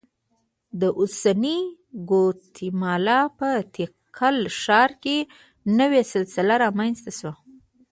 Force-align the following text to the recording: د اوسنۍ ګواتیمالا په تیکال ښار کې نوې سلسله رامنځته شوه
د 0.81 0.83
اوسنۍ 0.99 1.59
ګواتیمالا 2.09 3.19
په 3.37 3.47
تیکال 3.75 4.37
ښار 4.61 4.91
کې 5.03 5.17
نوې 5.79 6.01
سلسله 6.13 6.53
رامنځته 6.63 7.11
شوه 7.19 7.33